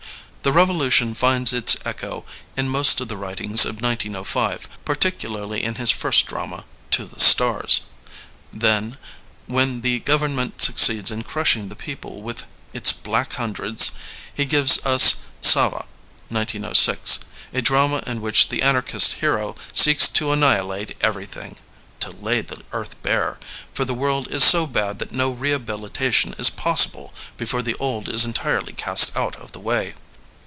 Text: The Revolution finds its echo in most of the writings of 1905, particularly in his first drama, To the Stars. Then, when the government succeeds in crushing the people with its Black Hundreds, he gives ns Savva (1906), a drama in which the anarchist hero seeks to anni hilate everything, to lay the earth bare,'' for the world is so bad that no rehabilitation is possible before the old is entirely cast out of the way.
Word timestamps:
The 0.43 0.51
Revolution 0.51 1.13
finds 1.13 1.53
its 1.53 1.77
echo 1.85 2.25
in 2.57 2.67
most 2.67 2.99
of 2.99 3.07
the 3.07 3.15
writings 3.15 3.63
of 3.63 3.79
1905, 3.79 4.67
particularly 4.83 5.63
in 5.63 5.75
his 5.75 5.91
first 5.91 6.25
drama, 6.25 6.65
To 6.89 7.05
the 7.05 7.19
Stars. 7.19 7.81
Then, 8.51 8.97
when 9.45 9.81
the 9.81 9.99
government 9.99 10.59
succeeds 10.59 11.11
in 11.11 11.21
crushing 11.25 11.69
the 11.69 11.75
people 11.75 12.23
with 12.23 12.45
its 12.73 12.91
Black 12.91 13.33
Hundreds, 13.33 13.91
he 14.33 14.45
gives 14.45 14.83
ns 14.83 15.17
Savva 15.43 15.85
(1906), 16.29 17.19
a 17.53 17.61
drama 17.61 18.01
in 18.07 18.19
which 18.19 18.49
the 18.49 18.63
anarchist 18.63 19.13
hero 19.21 19.53
seeks 19.73 20.07
to 20.07 20.31
anni 20.31 20.55
hilate 20.57 20.95
everything, 21.01 21.57
to 21.99 22.09
lay 22.09 22.41
the 22.41 22.63
earth 22.71 22.99
bare,'' 23.03 23.37
for 23.75 23.85
the 23.85 23.93
world 23.93 24.27
is 24.29 24.43
so 24.43 24.65
bad 24.65 24.97
that 24.97 25.11
no 25.11 25.29
rehabilitation 25.29 26.33
is 26.39 26.49
possible 26.49 27.13
before 27.37 27.61
the 27.61 27.75
old 27.75 28.09
is 28.09 28.25
entirely 28.25 28.73
cast 28.73 29.15
out 29.15 29.35
of 29.35 29.51
the 29.51 29.59
way. 29.59 29.93